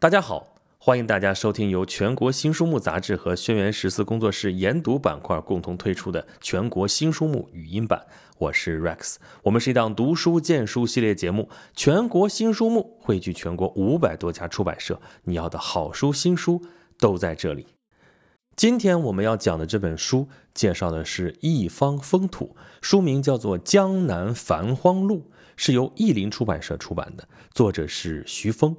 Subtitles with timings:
[0.00, 8.06] 大家好，欢迎大家收听由全国新书目杂志和轩辕十四工作室研读板块共同推出的全国新书目语音版。
[8.38, 11.50] 我是 Rex，我们是一档读书荐书系列节目。
[11.76, 16.62] 全国新书目汇聚全国五百多家出版社，你要的好书新书
[16.98, 17.66] 都在这里。
[18.56, 25.28] 今天我们要讲的这本书，介绍的是一方风土，书名叫做《江南繁荒录》，
[25.58, 28.74] 是由译林出版社出版的，作者是徐峰。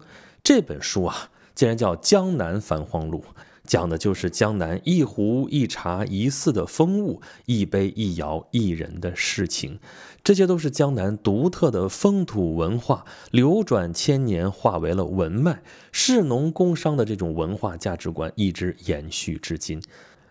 [0.53, 3.19] 这本书啊，竟然叫《江南繁荒录》，
[3.63, 9.79] 讲的就是江南一壶一茶一寺的风物，一杯一窑一人的事情。
[10.21, 15.63] 这些都是江南独特的风土文化，流转千年，化为了文脉。
[15.93, 19.81] 士农工商的这种文化价值观一直延续至今。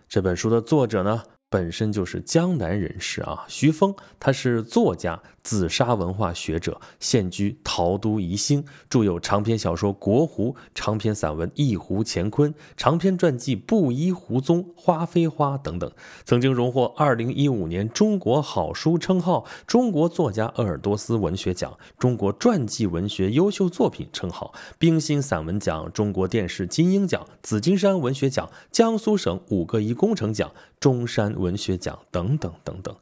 [0.06, 1.22] 这本书的作者呢？
[1.50, 15.90] 本身就是江南人士啊，徐峰，他是作家、紫砂文化学者，现居陶都宜兴，著有长篇小说《国湖》，长篇散文《一壶乾坤》，长篇传记《布衣湖宗》《花非花》等等，
[16.24, 31.34] 曾经荣获2015年中国好书称号、中国作家鄂尔多斯文学奖、中国传记文学优秀作品称号、冰心散文奖、中国电视金鹰奖、紫金山文学奖、江苏省五个一工程奖、中山。
[31.38, 32.96] 文学奖等等等等，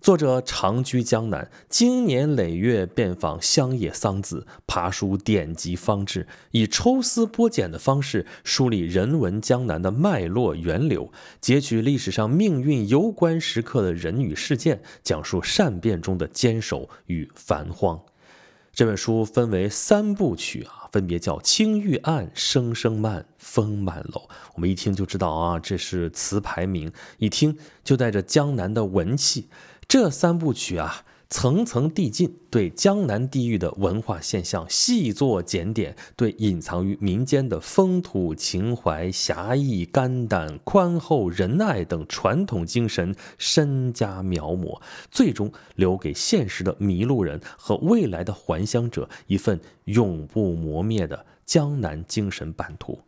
[0.00, 18.00] 作者长居江南，经年累月遍访乡野桑梓，爬书典籍方志，以抽丝剥茧的方式梳理人文江南的脉络源流，截取历史上命运攸关时刻的人与事件，讲述善变中的坚守与繁荒。
[18.72, 24.20] 这本书分为三部曲啊，分别叫《青玉案》《声声慢》《风满楼》。
[24.54, 29.48] 我们一听就知道啊，这是词牌名，一听就带着江南的文气。
[29.86, 31.04] 这三部曲啊。
[31.30, 52.98] 层层递进，对江南地域的文化现象细作检点，对隐藏于民间的风土情怀、侠义、肝胆、宽厚、仁爱等传统精神深加描摹，最终留给现实的迷路人和未来的还乡者一份永不磨灭的江南精神版图。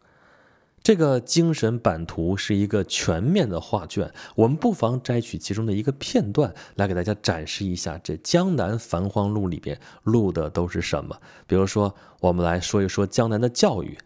[0.83, 11.17] 这个精神版图是一个全面的画卷，我们不妨摘取其中的一个片段来给大家展示一下这《江南繁荒录》里边录的都是什么。
[11.47, 13.97] 比如说，我们来说一说江南的教育。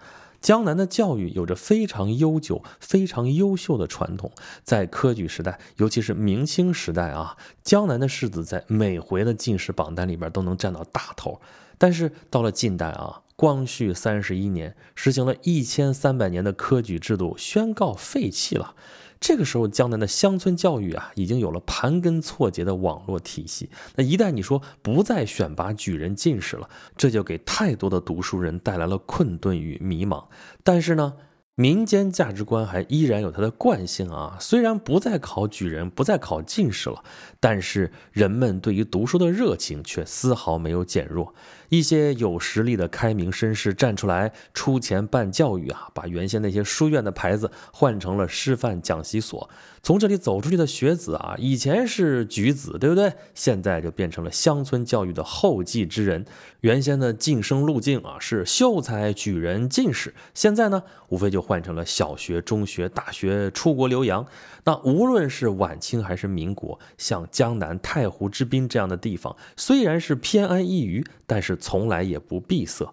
[0.42, 4.31] 江南的教育有着非常悠久、非常优秀的传统，
[4.62, 11.41] 在科举时代，尤其是明清时代啊，江南的士子在每回的进士榜单里边都能占到大头。
[11.78, 13.22] 但是到了近代啊。
[13.37, 18.75] 光绪三十一年，实行了一千三百年的科举制度宣告废弃了。
[19.21, 23.71] 这个时候，江南的乡村教育啊，已经有了盘根错节的网络体系。
[23.97, 30.25] 那一旦你说不再选拔举人进士了，这就给太多的读书人带来了困顿与迷茫。
[30.65, 31.15] 但是呢？
[31.59, 37.03] 民间价值观还依然有它的惯性啊，虽然不再考举人，不再考进士了，
[37.41, 41.35] 但是人们对于读书的热情却丝毫没有减弱。
[41.69, 49.49] 一些有实力的开明绅士站出来出钱办教育啊，把原先那些书院的牌子换成了师范讲习所。
[49.82, 53.12] 从这里走出去的学子啊，以前是举子，对不对？
[53.34, 56.25] 现在就变成了乡村教育的后继之人。
[56.62, 64.26] 原先的晋升路径啊是秀才、举人、进士，现在呢，无非就换成了小学、中学、大学、出国留洋。
[64.65, 72.88] 那无论是晚清还是民国，像江南、太湖之滨这样的地方，虽然是偏安一隅，但是从来也不闭塞。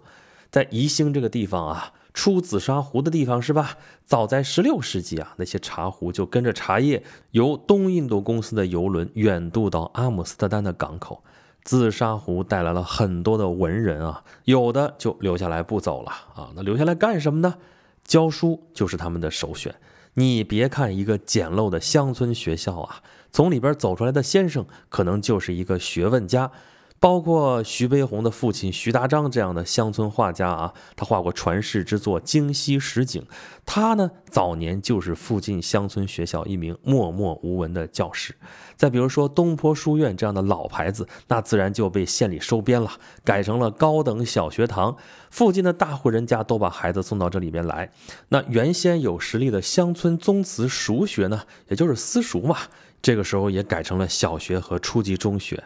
[0.50, 1.94] 在宜兴这个地方啊。
[2.16, 3.76] 出紫砂壶的地方是吧？
[4.06, 11.24] 早在十六世纪啊，那些茶壶就跟着茶叶由东印度公司的游轮远渡到阿姆斯特丹的港口。
[11.64, 16.52] 紫砂壶带来了很多的文人啊，有的就留下来不走了啊。
[16.56, 17.56] 那留下来干什么呢？
[18.04, 19.74] 教书就是他们的首选。
[20.14, 23.02] 你别看一个简陋的乡村学校啊，
[23.32, 26.52] 从里边走出来的先生可能就是一个学问家。
[27.04, 33.22] 包括徐悲鸿的父亲徐达章这样的乡村画家啊，他画过传世之作《京西十景》。
[33.66, 38.34] 他呢，早年就是附近乡村学校一名默默无闻的教师。
[38.78, 42.90] 再比如说东坡书院这样的老牌子，那自然就被县里收编了，
[43.26, 44.96] 改成了高等小学堂。
[45.30, 47.92] 附近的大户人家都把孩子送到这里边来。
[48.30, 52.56] 那原先有实力的乡村宗祠塾学呢，也就是私塾嘛，
[53.02, 55.62] 这个时候也改成了小学和初级中学。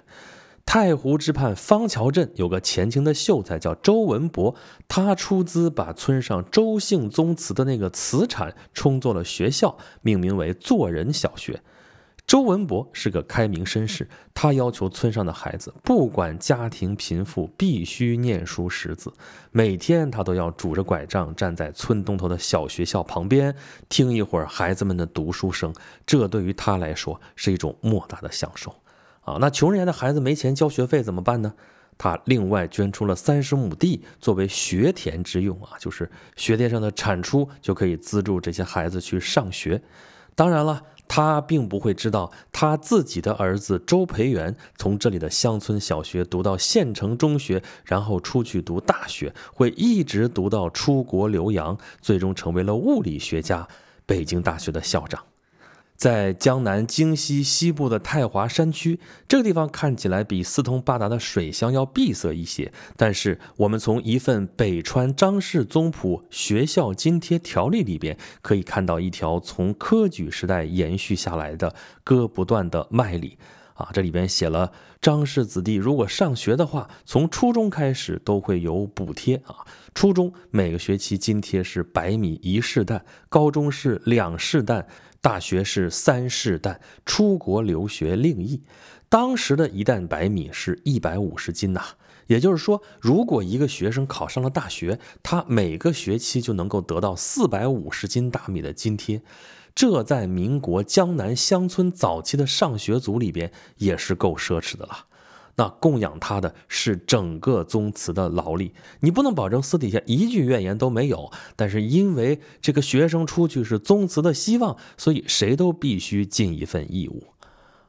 [0.68, 4.54] 太湖之畔方桥镇有个前清的秀才叫周文博，
[4.90, 11.62] 他出资把村上周姓宗祠的那个祠产充作了学校，命名为做人小学。
[12.28, 19.14] 周文博是个开明绅士，他要求村上的孩子不管家庭贫富，必须念书识字。
[19.52, 23.56] 每天他都要拄着拐杖站在村东头的小学校旁边，
[23.88, 25.74] 听一会儿孩子们的读书声。
[26.06, 28.76] 这对于他来说是一种莫大的享受
[29.28, 29.38] 啊！
[29.40, 31.54] 那穷人家的孩子没钱交学费怎么办呢？
[31.98, 39.84] 他另外捐出了三十亩地作为学田之用啊，就是学田上的产出就可以资助这些孩子去上学。
[40.34, 40.82] 当然了。
[41.10, 53.66] 他并不会知道，他自己的儿子周培元从这里的乡村小学读到县城中学，然后出去读大学，会一直读到出国留洋，最终成为了物理学家，
[54.06, 55.24] 北京大学的校长。
[55.98, 62.72] 在江南京西西部的太华山区，这个地方看起来比四通八达的水乡要闭塞一些。
[62.96, 73.38] 但是，我们从一份北川张氏宗谱学校津贴条例里边，可以看到一条从科举时代延续下来的割不断的脉理。
[73.74, 79.58] 啊，这里边写了，张氏子弟如果上学的话，从初中开始都会有补贴啊。
[79.94, 84.88] 初中每个学期津贴是百米一试担，高中是两试担。
[85.28, 88.62] 大学是三世担，出国留学另议。
[89.10, 91.82] 当时的一担白米是一百五十斤呐，
[92.28, 99.22] 也就是说，如果一个学生考上了大学，他每个学期就能够得到四百五十斤大米的津贴。
[99.76, 105.08] 这在民国江南乡村早期的上学族里边也是够奢侈的了。
[105.60, 111.32] 那供养他的是整个宗祠的劳力，你不能保证私底下一句怨言都没有。
[111.56, 117.24] 但是因为这个学生出去是宗祠的希望，所以谁都必须尽一份义务，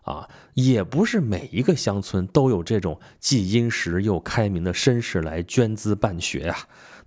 [0.00, 6.56] 啊，也不是每一个乡村都有这种既殷实又开明的绅士来捐资办学呀。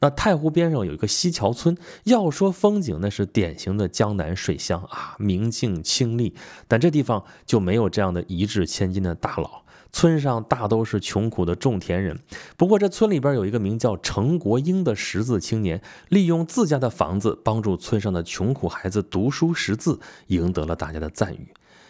[0.02, 6.36] 那太湖边上有一个西桥村，要说风景，那是典型的江南水乡啊，明净清丽。
[6.68, 9.64] 但这地方就没有这样的一掷千金的大佬。
[9.92, 12.20] 村上大都是穷苦的种田人，
[12.56, 21.48] 不过这村里边有一个名叫程国英的识字青年，利用自家的房子帮助村上的穷苦孩子读书识字，赢得了大家的赞誉。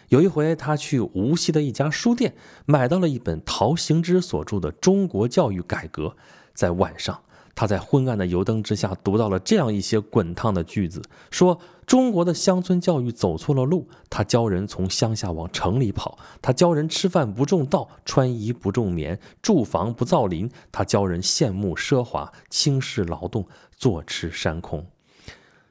[0.08, 2.34] 有一回，他去无锡的一家书店，
[2.66, 6.08] 买到了一本陶行知所著的《中国教育改革》，
[6.52, 7.22] 在晚上。
[7.54, 23.46] 他在昏暗的油灯之下读到了这样一些滚烫的句子：说中国的乡村教育走错了路，他教人从乡下往城里跑；他教人吃饭不种稻，穿衣不种棉，住房不造林；他教人羡慕奢华，轻视劳动，
[23.76, 24.86] 坐吃山空。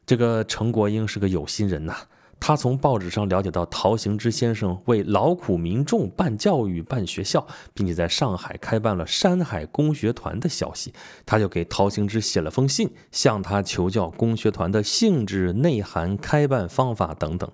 [0.06, 1.96] 这个程国英是个有心人呐。
[2.42, 10.92] 他从报纸上了解到陶行知先生为劳苦民众办教育、办学校，并且在上海开办了山海公学团的消息，
[11.24, 17.48] 他就给陶行知写了封信，向他求教公学团的性质、内涵、开办方法等等。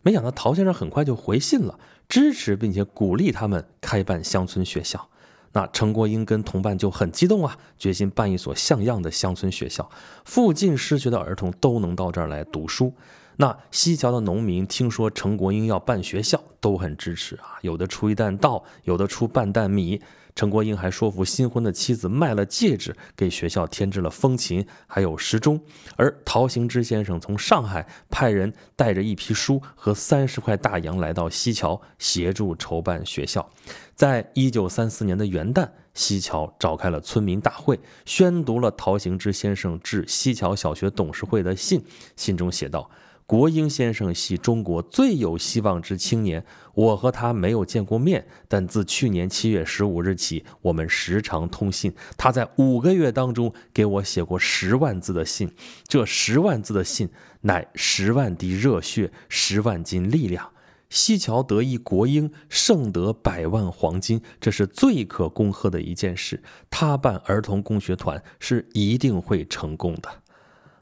[0.00, 1.78] 没想到陶先生很快就回信了，
[2.08, 5.06] 支持并且鼓励他们开办乡村学校。
[5.52, 9.90] 那程国英跟同伴就很激动啊，决心办一所像样的乡村学校，
[10.24, 12.94] 附近失学的儿童都能到这儿来读书。
[13.36, 20.00] 那西桥的农民听说陈国英要办学校，都很支持啊，有的出一担稻，有的出半担米。
[20.36, 25.60] 陈国英还说服新婚的妻子卖了戒指，给学校添置了风琴，还有时钟。
[25.94, 33.48] 而陶行知先生从上海派人带着一批书和三十块大洋来到西桥，协助筹办学校。
[33.94, 41.84] 在一九三四年的元旦，西桥召开了村民大会，宣读了陶行知先生致西桥小学董事会的信，
[42.16, 42.90] 信中写道。
[43.26, 51.94] 国英先生系中国最有希望之青年，我和他没有见过面，但自去年七月十五日起，我们时常通信。
[52.18, 55.50] 他在五个月当中给我写过十万字的信，
[55.88, 57.08] 这十万字的信
[57.40, 60.50] 乃十万滴热血，十万斤力量。
[60.90, 66.42] 西桥得意国英，胜得百万黄金，这是最可恭贺的一件事。
[66.68, 70.10] 他办儿童工学团是一定会成功的，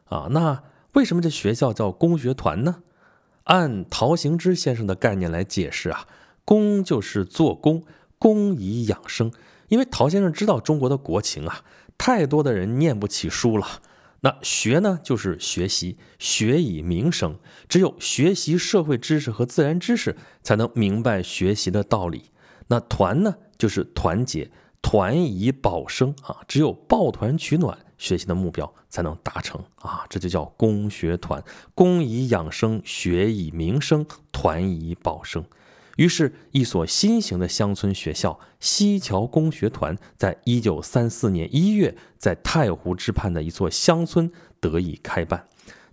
[0.06, 0.64] 啊，那。
[0.92, 2.82] 为什么这学校叫工学团呢？
[3.44, 6.06] 按陶行知先生的概念来解释啊，
[6.44, 7.82] 工就是做工，
[8.18, 9.32] 工以养生。
[9.68, 11.64] 因为陶先生知道中国的国情啊，
[11.96, 13.66] 太多的人念不起书了。
[14.20, 17.38] 那学呢，就是学习，学以明生。
[17.68, 22.26] 只有学习社会知识和自然知识，才能明白学习的道理。
[22.68, 24.50] 那团呢，就是团结，
[24.82, 27.78] 团以保生啊，只有抱团取暖。
[28.02, 31.40] 学习的目标才能达成啊，这就叫工学团，
[31.72, 35.44] 工以养生，学以民生，团以保生。
[35.96, 45.46] 于是，一所新型的乡村学校——西桥工学团，在一九三四年一月，在太湖之畔的一座乡村得以开办。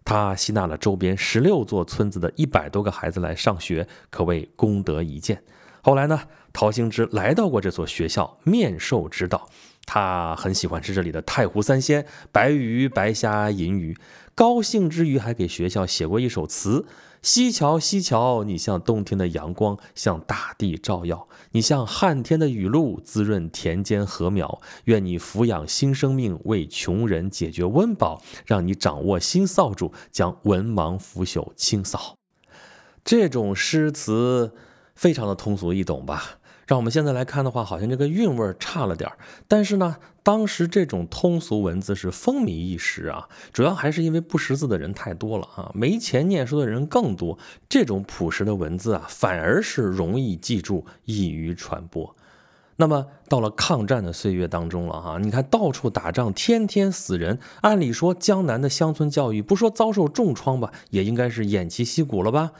[0.03, 5.43] 他吸纳了周边十六座村子的一百多个孩子来上学，可谓功德一件。
[5.83, 9.47] 后来呢，陶行知来到过这所学校，面授指导。
[9.91, 13.97] 他很喜欢吃这里的太湖三鲜：白鱼、白虾、银鱼。
[14.35, 16.85] 高兴之余，还给学校写过一首词。
[17.23, 24.61] 西桥西桥，你像冬天的阳光，向大地照耀；你像旱天的雨露，滋润田间禾苗。
[24.83, 32.13] 愿你抚养新生命，为穷人解决温饱，让你掌握新扫帚，将文盲腐朽清扫。
[33.03, 34.53] 这种诗词
[34.93, 36.38] 非常的通俗易懂吧？
[36.69, 39.17] 让我们现在来看的话，好像这个韵味差了点儿。
[39.47, 47.39] 但是呢，当时这种通俗文字是风靡一时啊，主要还是因为不识字的人太多了啊，没钱念书的人更多。
[47.67, 52.15] 这种朴实的文字啊，反而是容易记住，易于传播。
[52.75, 57.39] 那么到了抗战的岁月当中了哈，你看到处打仗，天天死人。
[57.61, 62.51] 按理说，江南的乡村教育不说遭受重创吧，也应该是偃旗息鼓了吧。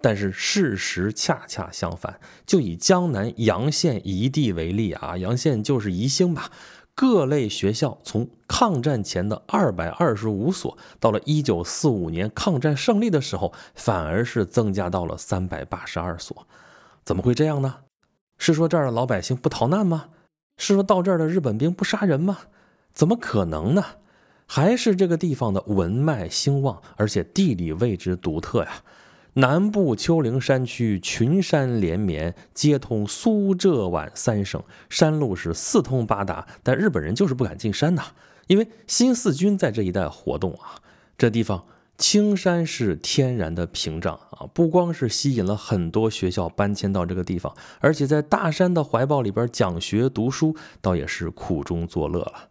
[0.00, 6.50] 但是事实恰恰相反，就以江南洋县一地为例啊，洋县就是宜兴吧。
[6.94, 16.46] 各类学校从抗战前的二百二十五所，到了一九四五年抗战胜利的时候，反而是增加到了三百八十二所。
[17.04, 17.76] 怎么会这样呢？
[18.38, 20.08] 是说这儿的老百姓不逃难吗？
[20.56, 22.38] 是说到这儿的日本兵不杀人吗？
[22.94, 23.84] 怎么可能呢？
[24.46, 28.82] 还是这个地方的文脉兴旺，而且地理位置独特呀。
[29.38, 36.46] 南部丘陵山区群山连绵，接通苏浙皖三省，山路是四通八达。
[36.62, 38.04] 但日本人就是不敢进山呐，
[38.46, 40.80] 因为新四军在这一带活动啊。
[41.18, 41.66] 这地方
[41.98, 52.48] 青山是天然的屏障啊，不光是吸引了很多学校搬迁到这个地方，而且在大山的怀抱里边讲学读书，倒也是苦中作乐了。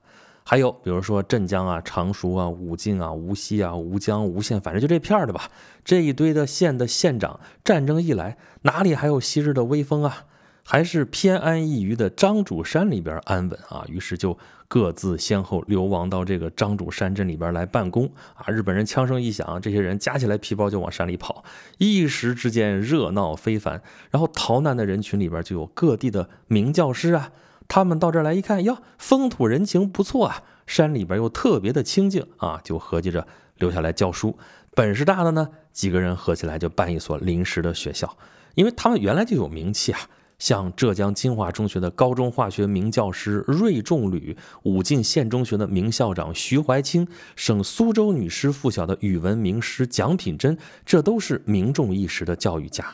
[0.48, 5.50] 还有，比如说镇江啊、常熟啊、武进啊、无锡啊、吴江、吴县，反正就这片儿的吧。
[5.84, 10.26] 这一堆的县的县长，战争一来，哪里还有昔日的威风啊？
[10.64, 13.84] 还是偏安一隅的张主山里边安稳啊？
[13.88, 14.38] 于是就
[14.68, 18.46] 各自先后流亡到这个张主山镇里边来办公啊。
[18.52, 21.44] 日本人枪声一响，这些人夹起来皮包就往山里跑，
[21.80, 23.82] 一时之间热闹非凡。
[24.12, 27.32] 然后逃难的人群里边就有各地的名教师啊。
[27.68, 34.38] 他们到这儿来一看，哟，风土人情不错啊，山里边又特别的清静啊，就合计着留下来教书。
[34.74, 38.18] 本事大的呢，几个人合起来就办一所临时的学校，
[38.56, 40.00] 因为他们原来就有名气啊。
[40.38, 47.08] 像浙江金华中学的高中化学名教师瑞仲吕，武进县中学的名校长徐怀清，
[47.38, 52.86] 省苏州女师附小的语文名师蒋品珍，这都是名重一时的教育家。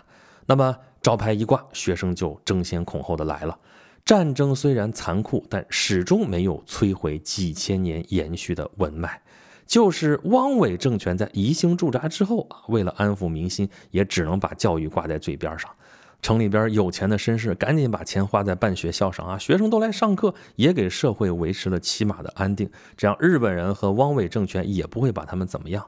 [0.46, 3.58] 那么招牌一挂，学生就争先恐后的来了。
[4.04, 9.22] 战争虽然残酷，但始终没有摧毁几千年延续的文脉。
[9.66, 15.70] 就是汪伪政权在宜兴驻扎之后啊，为了安抚民心，也只能把教育挂在嘴边上。
[16.22, 22.70] 城里边有钱的绅士赶紧把钱花在办学校上啊，学生都来上课，也给社会维持了起码的安定。
[22.98, 25.88] 这样日本人和汪伪政权也不会把他们怎么样。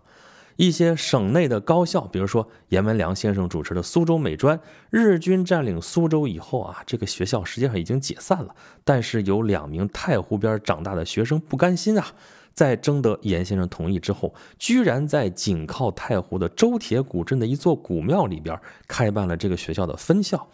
[0.55, 8.55] 一些省内的高校，比如说阎文良先生主持的苏州美专，日军占领苏州以后啊，这个学校实际上已经解散了。
[8.83, 12.05] 但是有两名太湖边长大的学生不甘心啊，
[12.53, 20.48] 在征得严先生同意之后，居然在紧靠太湖的周铁古镇的一座古庙里边开办了这个学校的分校。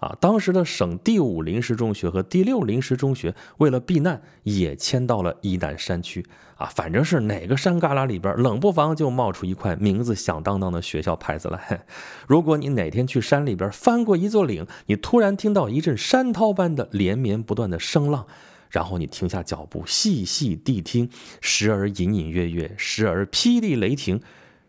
[0.00, 6.24] 啊，当时的省第五临时中学和第六临时中学为了避难，也迁到了伊旦山区。
[6.56, 11.86] 啊，反正是哪个山旮旯里边，冷不防就冒出一块名字响当当的学校牌子来。
[12.28, 18.26] 如果你哪天去山里边翻过一座岭，你突然听到一阵山涛般的连绵不断的声浪，
[18.68, 21.08] 然后你停下脚步，细细谛听，
[21.40, 24.20] 时而隐隐约约，时而霹雳雷霆，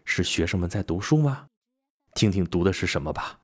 [0.06, 1.48] 是学生们在读书吗？
[2.16, 3.41] 听听读的是什么吧。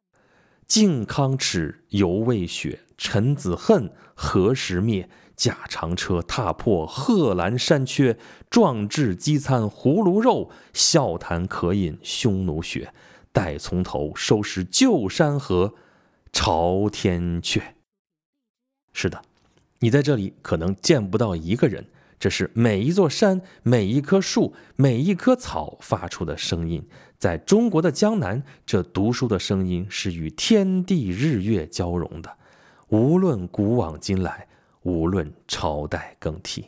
[0.68, 5.10] 靖康耻，犹未雪；臣子恨，何时灭？
[5.36, 8.18] 驾长车，踏破贺兰山缺；
[8.50, 12.92] 壮志饥餐胡芦肉，笑谈渴饮匈奴血。
[13.32, 15.76] 待从头收拾旧山河，
[16.34, 17.62] 朝天阙。
[18.94, 19.22] 是的，
[19.78, 21.86] 你在这里可能见不到一个人，
[22.20, 26.84] 这是每一座山、每一棵树、每一棵草发出的声音。
[27.20, 32.38] 在中国的江南，这读书的声音是与天地日月交融的。
[32.90, 34.48] 无论古往今来，
[34.84, 36.66] 无论朝代更替，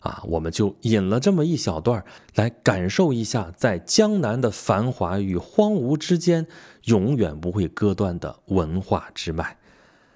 [0.00, 2.04] 啊，我们就引了这么一小段
[2.34, 6.46] 来感受一下，在江南的繁华与荒芜之间，
[6.84, 9.56] 永远不会割断的文化之脉。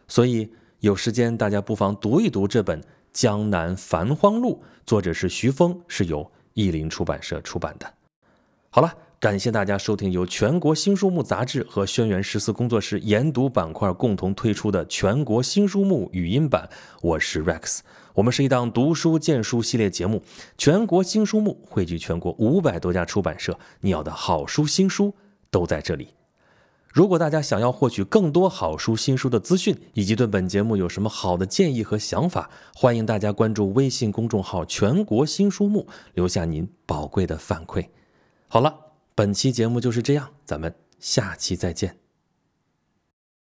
[0.09, 2.83] 所以，有时间大家不妨读一读这本
[3.17, 7.91] 《江南繁荒录》，作者是徐峰，是由译林出版社出版的。
[8.69, 16.69] 好了，感谢大家收听由全国新书目杂志和轩辕十四工作室研读板块共同推出的全国新书目语音版。
[17.01, 17.79] 我是 Rex，
[18.13, 20.23] 我们是一档读书荐书系列节目。
[20.59, 25.15] 全国新书目汇聚全国五百多家出版社，你要的好书新书
[25.51, 26.09] 都在这里。
[26.97, 35.87] 如果大家想要获取更多好书新书的资讯，以及对本节目有什么好的建议和想法，欢迎大家关注微信公众号“全国新书目”，
[36.17, 37.87] 留下您宝贵的反馈。
[38.49, 38.75] 好了，
[39.15, 42.06] 本期节目就是这样，咱们下期再见。